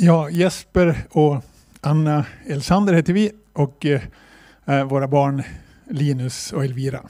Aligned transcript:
Ja, 0.00 0.30
Jesper 0.30 0.96
och 1.10 1.44
Anna 1.80 2.26
Elsander 2.46 2.94
heter 2.94 3.12
vi 3.12 3.32
och 3.52 3.86
eh, 3.86 4.84
våra 4.86 5.08
barn 5.08 5.42
Linus 5.90 6.52
och 6.52 6.64
Elvira. 6.64 7.00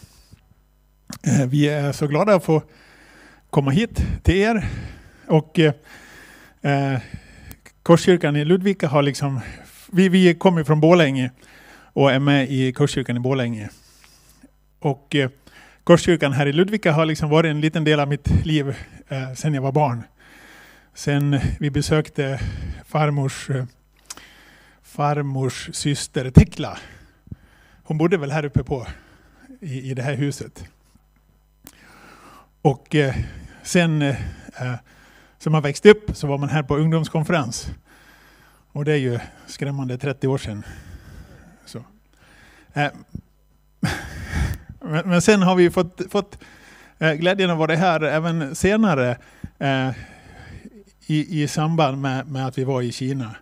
Eh, 1.22 1.46
vi 1.46 1.68
är 1.68 1.92
så 1.92 2.06
glada 2.06 2.34
att 2.34 2.44
få 2.44 2.62
komma 3.50 3.70
hit 3.70 4.02
till 4.22 4.36
er 4.36 4.68
och 5.26 5.58
eh, 5.58 5.72
eh 6.62 6.98
Korskyrkan 7.82 8.36
i 8.36 8.44
Ludvika 8.44 8.88
har 8.88 9.02
liksom, 9.02 9.40
vi, 9.92 10.08
vi 10.08 10.34
kommer 10.34 10.64
från 10.64 10.80
Bålänge 10.80 11.30
och 11.92 12.12
är 12.12 12.18
med 12.18 12.50
i 12.50 12.72
Korskyrkan 12.72 13.16
i 13.16 13.20
Bålänge. 13.20 13.70
Och 14.78 15.14
eh, 15.14 15.30
Korskyrkan 15.84 16.32
här 16.32 16.46
i 16.46 16.52
Ludvika 16.52 16.92
har 16.92 17.06
liksom 17.06 17.30
varit 17.30 17.50
en 17.50 17.60
liten 17.60 17.84
del 17.84 18.00
av 18.00 18.08
mitt 18.08 18.46
liv 18.46 18.76
eh, 19.08 19.32
sedan 19.34 19.54
jag 19.54 19.62
var 19.62 19.72
barn. 19.72 20.02
Sen 20.98 21.40
vi 21.60 21.70
besökte 21.70 22.40
farmors, 22.84 23.50
eh, 23.50 23.64
farmors 24.82 25.70
syster 25.72 26.30
Tekla. 26.30 26.78
Hon 27.82 27.98
bodde 27.98 28.16
väl 28.16 28.30
här 28.30 28.44
uppe 28.44 28.64
på 28.64 28.86
i, 29.60 29.90
i 29.90 29.94
det 29.94 30.02
här 30.02 30.14
huset. 30.14 30.64
Och 32.62 32.94
eh, 32.94 33.14
sen 33.62 34.02
eh, 34.02 34.16
eh 34.56 34.74
som 35.38 35.52
man 35.52 35.62
växte 35.62 35.90
upp 35.90 36.10
så 36.14 36.26
var 36.26 36.38
man 36.38 36.48
här 36.48 36.62
på 36.62 36.76
ungdomskonferens. 36.76 37.70
Och 38.72 38.84
det 38.84 38.92
är 38.92 38.96
ju 38.96 39.18
skrämmande 39.46 39.98
30 39.98 40.28
år 40.28 40.38
sedan. 40.38 40.62
Så. 41.64 41.78
Eh, 42.72 42.90
men, 44.80 45.08
men, 45.08 45.22
sen 45.22 45.42
har 45.42 45.54
vi 45.54 45.70
fått, 45.70 46.02
fått 46.10 46.38
eh, 46.98 47.12
glädjen 47.12 47.50
att 47.50 47.58
vara 47.58 47.74
här 47.74 48.00
även 48.00 48.54
senare 48.54 49.16
i, 51.10 51.42
i 51.42 51.48
samband 51.48 52.00
med, 52.00 52.28
med 52.28 52.46
att 52.46 52.58
vi 52.58 52.64
var 52.64 52.82
i 52.82 52.92
Kina. 52.92 53.36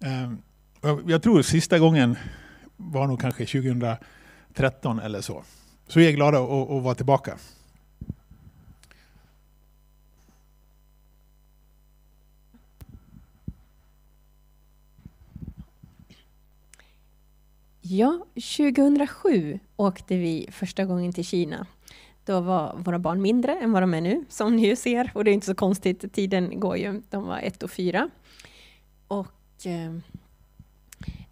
Ehm, 0.00 0.42
jag 1.06 1.22
tror 1.22 1.42
sista 1.42 1.78
gången 1.78 2.16
var 2.76 3.06
nog 3.06 3.20
kanske 3.20 3.46
2013 3.46 4.98
eller 4.98 5.20
så. 5.20 5.42
Så 5.88 5.98
vi 5.98 6.08
är 6.08 6.12
glada 6.12 6.38
att, 6.38 6.70
att 6.70 6.82
vara 6.82 6.94
tillbaka. 6.94 7.38
Ja, 17.80 18.26
2007 18.34 19.58
åkte 19.76 20.16
vi 20.16 20.48
första 20.52 20.84
gången 20.84 21.12
till 21.12 21.24
Kina. 21.24 21.66
Då 22.26 22.40
var 22.40 22.76
våra 22.76 22.98
barn 22.98 23.22
mindre 23.22 23.58
än 23.58 23.72
vad 23.72 23.82
de 23.82 23.94
är 23.94 24.00
nu, 24.00 24.24
som 24.28 24.56
ni 24.56 24.66
ju 24.66 24.76
ser. 24.76 25.10
Och 25.14 25.24
det 25.24 25.30
är 25.30 25.32
inte 25.32 25.46
så 25.46 25.54
konstigt, 25.54 26.12
tiden 26.12 26.60
går 26.60 26.76
ju. 26.76 27.02
De 27.10 27.26
var 27.26 27.38
ett 27.38 27.62
och 27.62 27.70
fyra. 27.70 28.10
Och 29.08 29.66
eh, 29.66 29.92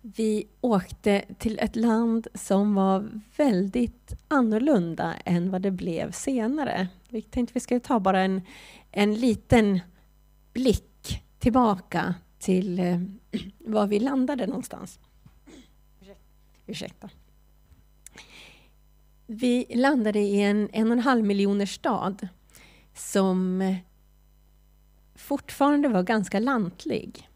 vi 0.01 0.47
åkte 0.61 1.25
till 1.39 1.59
ett 1.59 1.77
land 1.77 2.27
som 2.35 2.75
var 2.75 3.21
väldigt 3.37 4.13
annorlunda 4.29 5.15
än 5.25 5.51
vad 5.51 5.63
det 5.63 5.71
blev 5.71 6.13
senare. 6.13 6.89
Vi 7.09 7.23
tänkte 7.23 7.55
vi 7.55 7.61
skulle 7.61 7.81
ta 7.81 8.01
bara 8.01 8.21
en, 8.21 8.43
en 8.91 9.15
liten 9.15 9.81
blick 10.53 11.25
tillbaka 11.39 12.15
till 12.39 12.79
eh, 12.79 13.01
var 13.59 13.87
vi 13.87 14.01
landade 14.01 14.47
någonstans. 14.47 14.99
Ursäkta. 16.67 17.11
Vi 19.27 19.67
landade 19.75 20.19
i 20.19 20.41
en 20.41 20.69
en 20.73 20.87
och 20.87 20.93
en 20.93 21.01
halv 21.01 21.25
miljoner 21.25 21.67
stad 21.67 22.29
som 22.95 23.63
fortfarande 25.15 25.89
var 25.89 26.03
ganska 26.03 26.41
lantlig. 26.41 27.29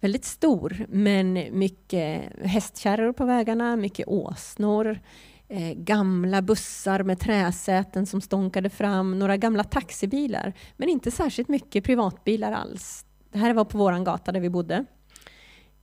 Väldigt 0.00 0.24
stor, 0.24 0.86
men 0.88 1.32
mycket 1.58 2.32
hästkärror 2.44 3.12
på 3.12 3.24
vägarna, 3.24 3.76
mycket 3.76 4.08
åsnor, 4.08 5.00
eh, 5.48 5.72
gamla 5.72 6.42
bussar 6.42 7.02
med 7.02 7.20
träsäten 7.20 8.06
som 8.06 8.20
stånkade 8.20 8.70
fram, 8.70 9.18
några 9.18 9.36
gamla 9.36 9.64
taxibilar, 9.64 10.52
men 10.76 10.88
inte 10.88 11.10
särskilt 11.10 11.48
mycket 11.48 11.84
privatbilar 11.84 12.52
alls. 12.52 13.06
Det 13.30 13.38
här 13.38 13.54
var 13.54 13.64
på 13.64 13.78
våran 13.78 14.04
gata 14.04 14.32
där 14.32 14.40
vi 14.40 14.50
bodde. 14.50 14.84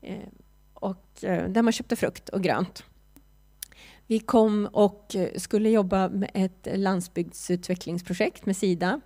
Eh, 0.02 0.28
och, 0.74 1.24
eh, 1.24 1.50
där 1.50 1.62
man 1.62 1.74
köpte 1.74 1.96
frukt 1.96 2.30
och 2.30 2.44
grönt. 2.44 2.84
Vi 4.12 4.20
kom 4.20 4.70
och 4.74 5.16
eh, 5.16 5.30
skulle 5.36 5.70
jobba 5.70 6.10
med 6.10 6.32
ett 6.34 6.68
landsbygdsutvecklingsprojekt 6.76 8.46
med 8.46 8.58
Sida. 8.58 9.02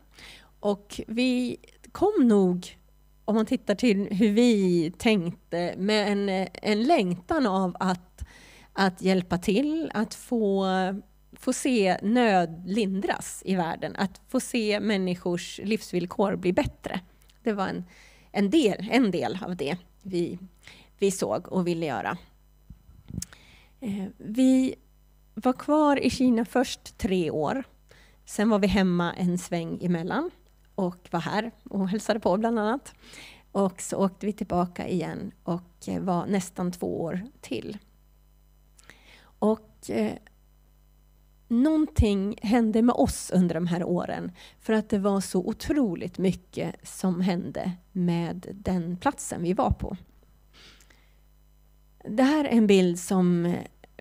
Och 0.59 1.01
vi 1.07 1.57
kom 1.91 2.27
nog, 2.27 2.77
om 3.25 3.35
man 3.35 3.45
tittar 3.45 3.75
till 3.75 4.07
hur 4.11 4.31
vi 4.31 4.91
tänkte, 4.97 5.75
med 5.77 6.11
en, 6.11 6.29
eh, 6.29 6.47
en 6.53 6.83
längtan 6.83 7.45
av 7.45 7.75
att, 7.79 8.23
att 8.73 9.01
hjälpa 9.01 9.37
till, 9.37 9.91
att 9.93 10.13
få, 10.13 10.65
få 11.33 11.53
se 11.53 11.97
nöd 12.01 12.63
lindras 12.65 13.41
i 13.45 13.55
världen, 13.55 13.95
att 13.95 14.21
få 14.27 14.39
se 14.39 14.79
människors 14.79 15.59
livsvillkor 15.63 16.35
bli 16.35 16.53
bättre. 16.53 16.99
Det 17.43 17.53
var 17.53 17.67
en, 17.67 17.83
en, 18.31 18.49
del, 18.49 18.87
en 18.91 19.11
del 19.11 19.39
av 19.45 19.55
det 19.55 19.77
vi 20.01 20.39
vi 20.99 21.11
såg 21.11 21.51
och 21.51 21.67
ville 21.67 21.85
göra. 21.85 22.17
Eh, 23.79 24.05
vi 24.17 24.75
var 25.35 25.53
kvar 25.53 25.99
i 25.99 26.09
Kina 26.09 26.45
först 26.45 26.97
tre 26.97 27.31
år. 27.31 27.63
Sen 28.25 28.49
var 28.49 28.59
vi 28.59 28.67
hemma 28.67 29.13
en 29.13 29.37
sväng 29.37 29.79
emellan 29.81 30.31
och 30.75 31.09
var 31.11 31.19
här 31.19 31.51
och 31.69 31.89
hälsade 31.89 32.19
på 32.19 32.37
bland 32.37 32.59
annat. 32.59 32.93
Och 33.51 33.81
så 33.81 33.97
åkte 33.97 34.25
vi 34.25 34.33
tillbaka 34.33 34.87
igen 34.87 35.31
och 35.43 35.87
var 35.99 36.25
nästan 36.25 36.71
två 36.71 37.01
år 37.01 37.21
till. 37.41 37.77
Och 39.39 39.89
eh, 39.89 40.13
någonting 41.47 42.39
hände 42.41 42.81
med 42.81 42.95
oss 42.95 43.31
under 43.31 43.55
de 43.55 43.67
här 43.67 43.83
åren 43.83 44.31
för 44.59 44.73
att 44.73 44.89
det 44.89 44.99
var 44.99 45.21
så 45.21 45.39
otroligt 45.39 46.17
mycket 46.17 46.75
som 46.87 47.21
hände 47.21 47.71
med 47.91 48.47
den 48.53 48.97
platsen 48.97 49.43
vi 49.43 49.53
var 49.53 49.71
på. 49.71 49.97
Det 52.09 52.23
här 52.23 52.45
är 52.45 52.49
en 52.49 52.67
bild 52.67 52.99
som 52.99 53.55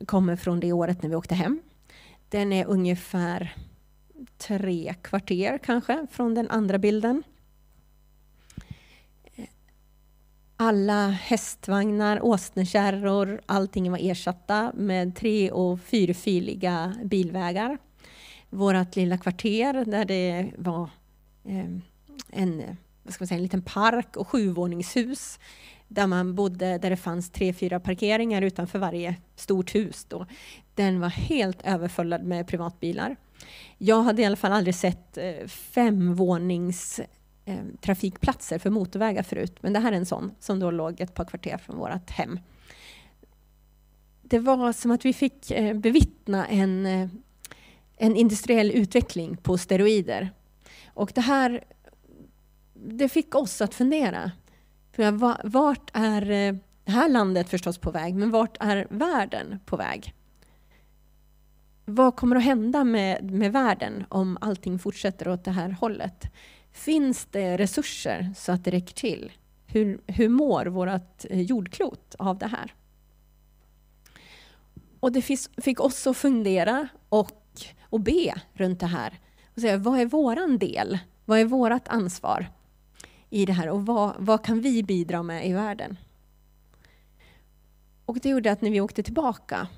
kommer 0.06 0.36
från 0.36 0.60
det 0.60 0.72
året 0.72 1.02
när 1.02 1.10
vi 1.10 1.16
åkte 1.16 1.34
hem. 1.34 1.62
Den 2.28 2.52
är 2.52 2.66
ungefär 2.66 3.56
tre 4.38 4.94
kvarter 5.02 5.58
kanske 5.58 6.06
från 6.10 6.34
den 6.34 6.50
andra 6.50 6.78
bilden. 6.78 7.22
Alla 10.56 11.08
hästvagnar, 11.08 12.24
åsnekärror, 12.24 13.40
allting 13.46 13.90
var 13.90 13.98
ersatta 13.98 14.72
med 14.74 15.16
tre 15.16 15.50
och 15.50 15.80
fyrfiliga 15.80 16.94
bilvägar. 17.04 17.78
Vårt 18.50 18.96
lilla 18.96 19.18
kvarter 19.18 19.84
där 19.84 20.04
det 20.04 20.52
var 20.56 20.90
eh, 21.44 21.66
en, 22.30 22.76
vad 23.02 23.14
ska 23.14 23.22
man 23.22 23.28
säga, 23.28 23.36
en 23.36 23.42
liten 23.42 23.62
park 23.62 24.16
och 24.16 24.28
sjuvåningshus 24.28 25.38
där 25.88 26.06
man 26.06 26.34
bodde, 26.34 26.78
där 26.78 26.90
det 26.90 26.96
fanns 26.96 27.30
tre, 27.30 27.52
fyra 27.52 27.80
parkeringar 27.80 28.42
utanför 28.42 28.78
varje 28.78 29.16
stort 29.36 29.74
hus. 29.74 30.04
Då. 30.08 30.26
Den 30.74 31.00
var 31.00 31.08
helt 31.08 31.62
överfullad 31.64 32.24
med 32.24 32.46
privatbilar. 32.46 33.16
Jag 33.78 34.02
hade 34.02 34.22
i 34.22 34.24
alla 34.24 34.36
fall 34.36 34.52
aldrig 34.52 34.74
sett 34.74 35.18
femvåningstrafikplatser 35.46 35.48
femvånings 35.48 37.00
eh, 37.44 37.58
trafikplatser 37.80 38.58
för 38.58 38.70
motorvägar 38.70 39.22
förut, 39.22 39.56
men 39.60 39.72
det 39.72 39.78
här 39.78 39.92
är 39.92 39.96
en 39.96 40.06
sån 40.06 40.32
som 40.40 40.60
då 40.60 40.70
låg 40.70 41.00
ett 41.00 41.14
par 41.14 41.24
kvarter 41.24 41.58
från 41.58 41.76
vårt 41.76 42.10
hem. 42.10 42.38
Det 44.22 44.38
var 44.38 44.72
som 44.72 44.90
att 44.90 45.04
vi 45.04 45.12
fick 45.12 45.50
eh, 45.50 45.74
bevittna 45.74 46.46
en, 46.46 46.86
en 47.96 48.16
industriell 48.16 48.70
utveckling 48.70 49.36
på 49.36 49.58
steroider. 49.58 50.30
Och 50.86 51.12
det 51.14 51.20
här 51.20 51.64
det 52.74 53.08
fick 53.08 53.34
oss 53.34 53.60
att 53.60 53.74
fundera. 53.74 54.30
För 54.94 55.10
vart 55.48 55.90
är 55.92 56.30
eh, 56.30 56.54
det 56.84 56.92
här 56.92 57.08
landet 57.08 57.48
förstås 57.48 57.78
på 57.78 57.90
väg, 57.90 58.14
men 58.14 58.30
vart 58.30 58.56
är 58.60 58.86
världen 58.90 59.60
på 59.66 59.76
väg? 59.76 60.14
Vad 61.84 62.16
kommer 62.16 62.36
att 62.36 62.44
hända 62.44 62.84
med, 62.84 63.30
med 63.30 63.52
världen 63.52 64.04
om 64.08 64.38
allting 64.40 64.78
fortsätter 64.78 65.28
åt 65.28 65.44
det 65.44 65.50
här 65.50 65.70
hållet? 65.70 66.26
Finns 66.72 67.26
det 67.26 67.56
resurser 67.56 68.34
så 68.36 68.52
att 68.52 68.64
det 68.64 68.70
räcker 68.70 68.94
till? 68.94 69.32
Hur, 69.66 70.00
hur 70.06 70.28
mår 70.28 70.66
vårt 70.66 71.24
eh, 71.30 71.40
jordklot 71.40 72.14
av 72.18 72.38
det 72.38 72.46
här? 72.46 72.74
Och 75.00 75.12
det 75.12 75.22
fick 75.62 75.80
oss 75.80 76.06
att 76.06 76.16
fundera 76.16 76.88
och, 77.08 77.62
och 77.82 78.00
be 78.00 78.34
runt 78.52 78.80
det 78.80 78.86
här. 78.86 79.20
Och 79.54 79.60
säga, 79.60 79.76
vad 79.76 80.00
är 80.00 80.06
våran 80.06 80.58
del? 80.58 80.98
Vad 81.24 81.38
är 81.38 81.44
vårt 81.44 81.88
ansvar? 81.88 82.46
I 83.30 83.46
det 83.46 83.52
här 83.52 83.68
och 83.68 83.86
vad, 83.86 84.14
vad 84.18 84.44
kan 84.44 84.60
vi 84.60 84.82
bidra 84.82 85.22
med 85.22 85.48
i 85.48 85.52
världen? 85.52 85.96
Och 88.06 88.18
det 88.20 88.28
gjorde 88.28 88.52
att 88.52 88.60
när 88.60 88.70
vi 88.70 88.80
åkte 88.80 89.02
tillbaka 89.02 89.68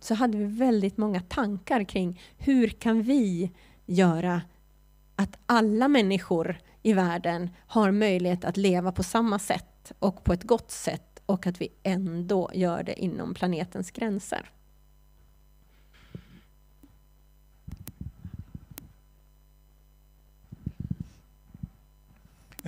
så 0.00 0.14
hade 0.14 0.38
vi 0.38 0.44
väldigt 0.44 0.96
många 0.96 1.20
tankar 1.20 1.84
kring 1.84 2.20
hur 2.38 2.68
kan 2.68 3.02
vi 3.02 3.50
göra 3.86 4.42
att 5.16 5.38
alla 5.46 5.88
människor 5.88 6.60
i 6.82 6.92
världen 6.92 7.50
har 7.66 7.90
möjlighet 7.90 8.44
att 8.44 8.56
leva 8.56 8.92
på 8.92 9.02
samma 9.02 9.38
sätt 9.38 9.92
och 9.98 10.24
på 10.24 10.32
ett 10.32 10.42
gott 10.42 10.70
sätt 10.70 11.22
och 11.26 11.46
att 11.46 11.60
vi 11.60 11.68
ändå 11.82 12.50
gör 12.54 12.82
det 12.82 13.02
inom 13.02 13.34
planetens 13.34 13.90
gränser. 13.90 14.50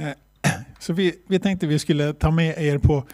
Eh, 0.01 0.13
så 0.79 0.93
vi, 0.93 1.19
vi 1.29 1.39
tänkte 1.39 1.67
vi 1.67 1.79
skulle 1.79 2.13
ta 2.13 2.31
med 2.31 2.59
er 2.59 2.79
på 2.79 3.07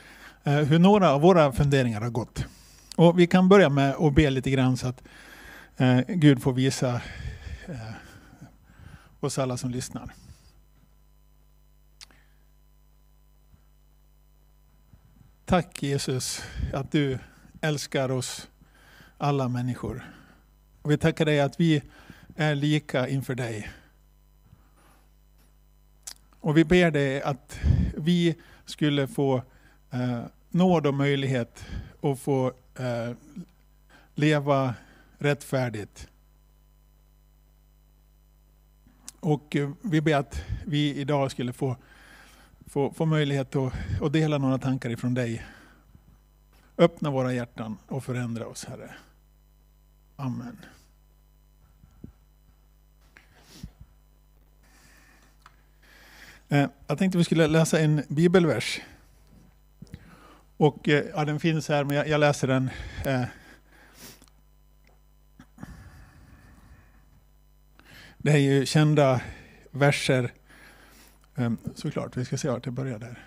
eh, 0.45 0.55
hur 0.55 0.79
några 0.79 1.13
av 1.13 1.21
våra 1.21 1.53
funderingar 1.53 2.01
har 2.01 2.11
gått. 2.11 2.47
Och 2.97 3.19
vi 3.19 3.27
kan 3.27 3.49
börja 3.49 3.69
med 3.69 3.95
att 3.95 4.15
be 4.15 4.31
lite 4.31 4.51
grann 4.51 4.77
så 4.77 4.89
att 4.89 5.03
eh, 5.77 6.01
Gud 6.09 6.43
får 6.43 6.53
visa 6.53 7.01
oss 9.21 9.39
alla 9.39 9.57
som 9.57 9.71
lyssnar. 9.71 10.15
Tack 15.45 15.83
Jesus 15.83 16.43
att 16.73 16.93
du 16.93 17.19
älskar 17.61 18.11
oss 18.11 18.49
alla 19.19 19.49
människor. 19.49 20.13
Och 20.83 20.91
vi 20.91 20.99
tackar 20.99 21.25
dig 21.25 21.41
att 21.41 21.61
vi 21.61 21.83
är 22.37 22.55
lika 22.55 23.09
inför 23.09 23.35
dig. 23.35 23.71
Och 26.47 26.57
vi 26.57 26.65
ber 26.65 26.91
dig 26.91 27.23
att 27.23 27.61
vi 27.97 28.37
skulle 28.65 29.07
få 29.07 29.43
eh, 29.91 30.23
nåd 30.51 30.87
och 30.87 30.95
möjlighet 30.95 31.65
att 32.03 32.21
få 32.21 32.53
eh, 32.79 33.11
leva 34.15 34.75
rättfärdigt. 35.19 36.09
Och 39.21 39.57
eh, 39.57 39.71
vi 39.83 40.01
ber 40.01 40.15
att 40.15 40.45
vi 40.67 40.95
idag 40.95 41.31
skulle 41.31 41.53
få, 41.53 41.77
få, 42.67 42.93
få 42.93 43.07
möjlighet 43.07 43.57
att, 43.57 43.73
att 44.03 44.13
dela 44.13 44.39
några 44.39 44.59
tankar 44.59 44.91
ifrån 44.91 45.15
dig. 45.15 45.47
Öppna 46.79 47.11
våra 47.11 47.33
hjärtan 47.33 47.79
och 47.87 48.05
förändra 48.05 48.47
oss 48.47 48.65
Herre. 48.65 48.95
Amen. 50.17 50.57
Eh, 56.49 56.69
jag 56.87 56.99
tänkte 56.99 57.19
vi 57.19 57.25
skulle 57.25 57.47
läsa 57.47 57.81
en 57.81 58.03
bibelvers. 58.09 58.81
Och 60.57 60.89
eh, 60.89 61.05
ja, 61.15 61.25
den 61.25 61.41
finns 61.41 61.69
här, 61.69 61.85
men 61.85 61.97
jag, 61.97 62.21
läser 62.21 62.49
den. 62.49 62.71
Eh. 63.05 63.23
Det 68.19 68.33
är 68.33 68.37
ju 68.37 68.67
kända 68.67 69.21
verser. 69.71 70.33
Såklart, 71.75 72.17
vi 72.17 72.25
ska 72.25 72.37
se 72.37 72.49
vart 72.49 72.65
det 72.65 72.71
börjar 72.71 72.99
där. 72.99 73.27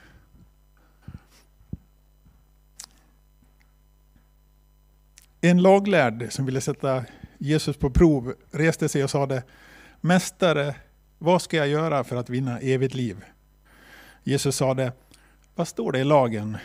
En 5.41 5.61
laglärd 5.61 6.27
som 6.29 6.45
ville 6.45 6.61
sätta 6.61 7.05
Jesus 7.37 7.77
på 7.77 7.89
prov 7.89 8.33
reste 8.51 8.89
sig 8.89 9.03
och 9.03 9.09
sade 9.09 9.43
Mästare, 10.01 10.75
vad 11.21 11.41
ska 11.41 11.57
jag 11.57 11.67
göra 11.67 12.03
för 12.03 12.15
att 12.15 12.29
vinna 12.29 12.59
evigt 12.59 12.93
liv? 12.93 13.25
Jesus 14.23 14.55
sade, 14.55 14.91
vad 15.55 15.67
står 15.67 15.91
det 15.91 15.99
i 15.99 16.03
lagen? 16.03 16.57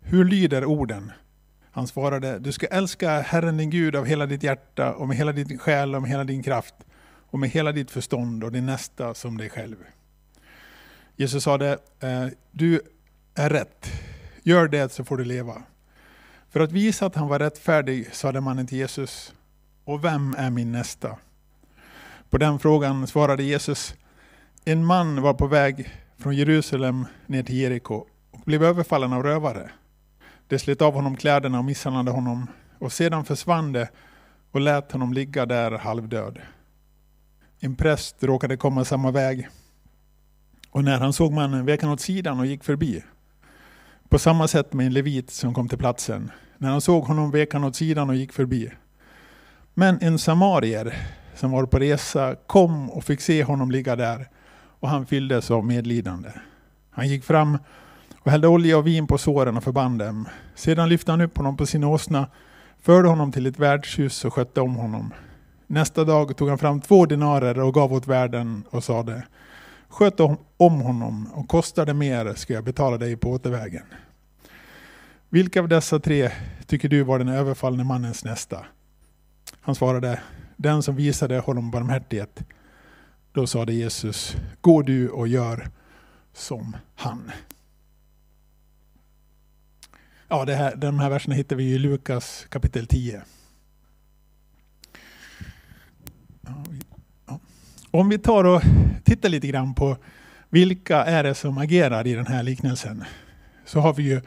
Hur 0.00 0.24
lyder 0.24 0.64
orden? 0.64 1.12
Han 1.70 1.86
svarade, 1.86 2.38
du 2.38 2.52
ska 2.52 2.66
älska 2.66 3.20
Herren 3.20 3.56
din 3.56 3.70
Gud 3.70 3.96
av 3.96 4.04
hela 4.04 4.26
ditt 4.26 4.42
hjärta 4.42 4.94
och 4.94 5.08
med 5.08 5.16
hela 5.16 5.32
din 5.32 5.58
själ 5.58 5.94
och 5.94 6.02
med 6.02 6.10
hela 6.10 6.24
din 6.24 6.42
kraft 6.42 6.74
och 7.30 7.38
med 7.38 7.50
hela 7.50 7.72
ditt 7.72 7.90
förstånd 7.90 8.44
och 8.44 8.52
din 8.52 8.66
nästa 8.66 9.14
som 9.14 9.36
dig 9.36 9.50
själv. 9.50 9.76
Jesus 11.16 11.44
sade, 11.44 11.78
eh, 12.00 12.26
du 12.50 12.80
är 13.34 13.50
rätt. 13.50 13.86
Gör 14.42 14.68
det 14.68 14.92
så 14.92 15.04
får 15.04 15.16
du 15.16 15.24
leva. 15.24 15.62
För 16.50 16.60
att 16.60 16.72
visa 16.72 17.06
att 17.06 17.14
han 17.14 17.28
var 17.28 17.38
rättfärdig 17.38 18.14
sade 18.14 18.40
mannen 18.40 18.66
till 18.66 18.78
Jesus, 18.78 19.34
och 19.84 20.04
vem 20.04 20.34
är 20.38 20.50
min 20.50 20.72
nästa? 20.72 21.16
På 22.30 22.38
den 22.38 22.58
frågan 22.58 23.06
svarade 23.06 23.42
Jesus, 23.42 23.94
en 24.64 24.84
man 24.84 25.22
var 25.22 25.34
på 25.34 25.46
väg 25.46 25.90
från 26.18 26.36
Jerusalem 26.36 27.06
ner 27.26 27.42
till 27.42 27.56
Jeriko 27.56 28.06
och 28.30 28.40
blev 28.44 28.62
överfallen 28.64 29.12
av 29.12 29.22
rövare. 29.22 29.70
De 30.48 30.58
slet 30.58 30.82
av 30.82 30.94
honom 30.94 31.16
kläderna 31.16 31.58
och 31.58 31.64
misshandlade 31.64 32.10
honom 32.10 32.46
och 32.78 32.92
sedan 32.92 33.24
försvann 33.24 33.72
de 33.72 33.86
och 34.50 34.60
lät 34.60 34.92
honom 34.92 35.12
ligga 35.12 35.46
där 35.46 35.70
halvdöd. 35.70 36.38
En 37.60 37.76
präst 37.76 38.22
råkade 38.22 38.56
komma 38.56 38.84
samma 38.84 39.10
väg 39.10 39.48
och 40.70 40.84
när 40.84 40.98
han 40.98 41.12
såg 41.12 41.32
mannen 41.32 41.66
vek 41.66 41.82
han 41.82 41.92
åt 41.92 42.00
sidan 42.00 42.40
och 42.40 42.46
gick 42.46 42.64
förbi. 42.64 43.04
På 44.08 44.18
samma 44.18 44.48
sätt 44.48 44.72
med 44.72 44.86
en 44.86 44.92
levit 44.92 45.30
som 45.30 45.54
kom 45.54 45.68
till 45.68 45.78
platsen. 45.78 46.30
När 46.58 46.70
han 46.70 46.80
såg 46.80 47.04
honom 47.04 47.30
vek 47.30 47.52
han 47.52 47.64
åt 47.64 47.76
sidan 47.76 48.10
och 48.10 48.16
gick 48.16 48.32
förbi. 48.32 48.70
Men 49.74 49.98
en 50.00 50.18
samarier 50.18 50.96
som 51.34 51.50
var 51.50 51.66
på 51.66 51.78
resa 51.78 52.34
kom 52.46 52.90
och 52.90 53.04
fick 53.04 53.20
se 53.20 53.44
honom 53.44 53.70
ligga 53.70 53.96
där 53.96 54.28
och 54.80 54.88
han 54.88 55.06
fylldes 55.06 55.50
av 55.50 55.64
medlidande. 55.66 56.30
Han 56.90 57.08
gick 57.08 57.24
fram 57.24 57.58
och 58.18 58.30
hällde 58.30 58.48
olja 58.48 58.78
och 58.78 58.86
vin 58.86 59.06
på 59.06 59.18
såren 59.18 59.56
och 59.56 59.64
förband 59.64 59.98
dem. 59.98 60.28
Sedan 60.54 60.88
lyfte 60.88 61.10
han 61.10 61.20
upp 61.20 61.36
honom 61.36 61.56
på 61.56 61.66
sin 61.66 61.84
åsna, 61.84 62.26
förde 62.80 63.08
honom 63.08 63.32
till 63.32 63.46
ett 63.46 63.58
värdshus 63.58 64.24
och 64.24 64.34
skötte 64.34 64.60
om 64.60 64.74
honom. 64.74 65.14
Nästa 65.66 66.04
dag 66.04 66.36
tog 66.36 66.48
han 66.48 66.58
fram 66.58 66.80
två 66.80 67.06
dinarer 67.06 67.60
och 67.60 67.74
gav 67.74 67.92
åt 67.92 68.06
värden 68.06 68.64
och 68.70 68.84
sade 68.84 69.22
Sköt 69.88 70.20
om 70.56 70.80
honom 70.80 71.30
och 71.32 71.48
kostar 71.48 71.86
det 71.86 71.94
mer 71.94 72.34
ska 72.34 72.52
jag 72.52 72.64
betala 72.64 72.98
dig 72.98 73.16
på 73.16 73.30
återvägen. 73.30 73.82
Vilka 75.28 75.60
av 75.60 75.68
dessa 75.68 75.98
tre 75.98 76.30
tycker 76.66 76.88
du 76.88 77.02
var 77.02 77.18
den 77.18 77.28
överfallne 77.28 77.84
mannens 77.84 78.24
nästa? 78.24 78.66
Han 79.60 79.74
svarade, 79.74 80.20
den 80.56 80.82
som 80.82 80.96
visade 80.96 81.38
honom 81.38 81.70
barmhärtighet. 81.70 82.42
Då 83.32 83.46
sade 83.46 83.72
Jesus, 83.72 84.36
gå 84.60 84.82
du 84.82 85.08
och 85.08 85.28
gör 85.28 85.68
som 86.32 86.76
han. 86.94 87.30
Ja, 90.28 90.44
det 90.44 90.54
här, 90.54 90.76
de 90.76 90.98
här 90.98 91.10
verserna 91.10 91.34
hittar 91.34 91.56
vi 91.56 91.64
i 91.64 91.78
Lukas 91.78 92.46
kapitel 92.48 92.86
10. 92.86 93.22
Om 97.90 98.08
vi 98.08 98.18
tar 98.18 98.44
och 98.44 98.62
tittar 99.04 99.28
lite 99.28 99.46
grann 99.46 99.74
på 99.74 99.96
vilka 100.48 101.04
är 101.04 101.22
det 101.22 101.34
som 101.34 101.58
agerar 101.58 102.06
i 102.06 102.14
den 102.14 102.26
här 102.26 102.42
liknelsen. 102.42 103.04
Så 103.64 103.80
har 103.80 103.94
vi 103.94 104.02
ju 104.02 104.20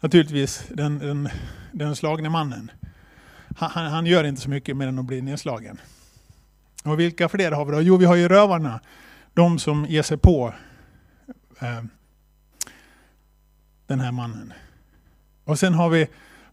naturligtvis 0.00 0.64
den, 0.68 0.98
den, 0.98 1.28
den 1.72 1.96
slagne 1.96 2.28
mannen. 2.28 2.70
Han, 3.56 3.92
han, 3.92 4.06
gör 4.06 4.24
inte 4.24 4.40
så 4.40 4.50
mycket 4.50 4.76
mer 4.76 4.86
än 4.86 4.98
att 4.98 5.04
bli 5.04 5.22
nedslagen. 5.22 5.80
Och 6.82 7.00
vilka 7.00 7.28
fler 7.28 7.52
har 7.52 7.64
vi 7.64 7.72
då? 7.72 7.80
Jo, 7.80 7.96
vi 7.96 8.04
har 8.04 8.16
ju 8.16 8.28
rövarna. 8.28 8.80
De 9.34 9.58
som 9.58 9.86
ger 9.86 10.02
sig 10.02 10.16
på 10.16 10.54
eh, 11.60 11.82
den 13.86 14.00
här 14.00 14.12
mannen. 14.12 14.52
Och 15.44 15.58
sen 15.58 15.74
har 15.74 15.88
vi 15.88 16.06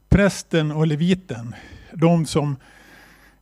prästen 0.10 0.72
och 0.72 0.88
leviten. 0.88 1.56
De 1.94 2.26
som 2.26 2.56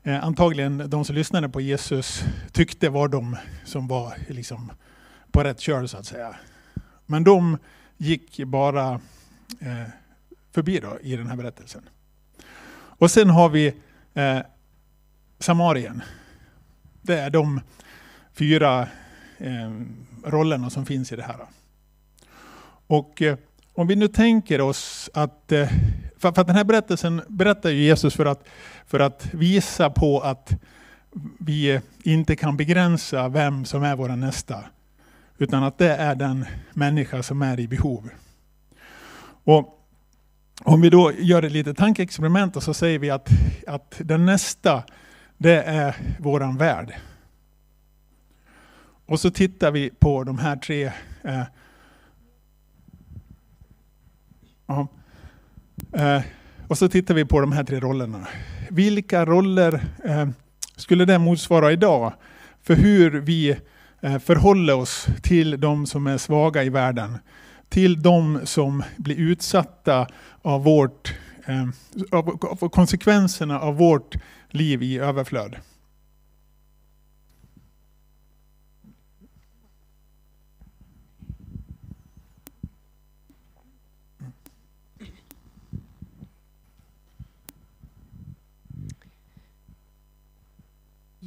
eh, 0.03 0.23
antagligen 0.23 0.89
de 0.89 1.05
som 1.05 1.15
lyssnade 1.15 1.49
på 1.49 1.61
Jesus 1.61 2.23
tyckte 2.51 2.89
var 2.89 3.07
de 3.07 3.37
som 3.65 3.87
var 3.87 4.17
liksom 4.27 4.71
på 5.31 5.43
rätt 5.43 5.59
köl 5.59 5.87
så 5.87 5.97
att 5.97 6.05
säga. 6.05 6.35
Men 7.05 7.23
de 7.23 7.57
gick 7.97 8.43
bara 8.45 8.93
eh, 9.59 9.89
förbi 10.51 10.79
då 10.79 10.99
i 11.01 11.15
den 11.15 11.27
här 11.27 11.35
berättelsen. 11.35 11.89
Och 12.73 13.11
sen 13.11 13.29
har 13.29 13.49
vi 13.49 13.73
eh, 14.13 14.39
Samarien. 15.39 16.01
Det 17.07 17.19
är 17.19 17.29
de 17.29 17.61
fyra 18.33 18.87
eh, 19.37 19.71
rollerna 20.23 20.69
som 20.69 20.85
finns 20.85 21.11
i 21.11 21.15
det 21.15 21.23
här. 21.23 21.35
Och 22.87 23.21
eh, 23.21 23.37
om 23.73 23.87
vi 23.87 23.95
nu 23.95 24.07
tänker 24.07 24.61
oss 24.61 25.09
att, 25.13 25.51
eh, 25.51 25.69
för, 26.17 26.31
för 26.31 26.41
att 26.41 26.47
den 26.47 26.55
här 26.55 26.63
berättelsen 26.63 27.21
berättar 27.27 27.69
ju 27.69 27.83
Jesus 27.83 28.15
för 28.15 28.25
att, 28.25 28.47
för 28.85 28.99
att 28.99 29.33
visa 29.33 29.89
på 29.89 30.19
att 30.19 30.53
vi 31.39 31.81
inte 32.03 32.35
kan 32.35 32.57
begränsa 32.57 33.27
vem 33.27 33.65
som 33.65 33.83
är 33.83 33.95
vår 33.95 34.09
nästa. 34.09 34.63
Utan 35.37 35.63
att 35.63 35.77
det 35.77 35.95
är 35.95 36.15
den 36.15 36.45
människa 36.73 37.23
som 37.23 37.41
är 37.41 37.59
i 37.59 37.67
behov. 37.67 38.09
Och 39.43 39.87
om 40.63 40.81
vi 40.81 40.89
då 40.89 41.11
gör 41.17 41.43
ett 41.43 41.51
litet 41.51 41.77
tankeexperiment 41.77 42.55
och 42.55 42.63
så 42.63 42.73
säger 42.73 42.99
vi 42.99 43.09
att, 43.09 43.29
att 43.67 43.95
den 43.97 44.25
nästa, 44.25 44.83
det 45.37 45.63
är 45.63 45.95
våran 46.19 46.57
värld. 46.57 46.93
Och 49.05 49.19
så 49.19 49.31
tittar 49.31 49.71
vi 49.71 49.89
på 49.89 50.23
de 50.23 50.37
här 50.37 50.55
tre 50.55 50.91
eh, 51.23 51.43
eh, 55.93 56.21
och 56.67 56.77
så 56.77 56.89
tittar 56.89 57.13
vi 57.13 57.25
på 57.25 57.41
de 57.41 57.51
här 57.51 57.63
tre 57.63 57.79
rollerna. 57.79 58.27
Vilka 58.69 59.25
roller 59.25 59.73
eh, 60.03 60.27
skulle 60.75 61.05
det 61.05 61.19
motsvara 61.19 61.71
idag 61.71 62.13
för 62.63 62.75
hur 62.75 63.11
vi 63.11 63.57
eh, 64.01 64.17
oss 64.77 65.07
till 65.21 65.59
de 65.59 65.85
som 65.85 66.07
är 66.07 66.17
svaga 66.17 66.63
i 66.63 66.69
världen. 66.69 67.17
Till 67.69 68.01
de 68.01 68.39
som 68.43 68.83
blir 68.97 69.15
utsatta 69.15 70.07
av, 70.41 70.63
vårt, 70.63 71.13
eh, 71.45 71.67
av 72.11 72.69
konsekvenserna 72.69 73.59
av 73.59 73.77
vårt 73.77 74.15
liv 74.49 74.83
i 74.83 74.97
överflöd. 74.97 75.57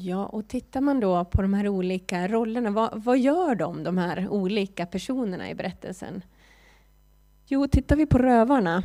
Ja, 0.02 0.26
och 0.26 0.48
tittar 0.48 0.80
man 0.80 1.00
då 1.00 1.24
på 1.24 1.42
de 1.42 1.54
här 1.54 1.68
olika 1.68 2.28
rollerna, 2.28 2.70
vad, 2.70 3.04
vad 3.04 3.18
gör 3.18 3.54
de, 3.54 3.82
de 3.82 3.98
här 3.98 4.28
olika 4.28 4.86
personerna 4.86 5.50
i 5.50 5.54
berättelsen? 5.54 6.22
Jo, 7.46 7.68
tittar 7.68 7.96
vi 7.96 8.06
på 8.06 8.18
rövarna 8.18 8.82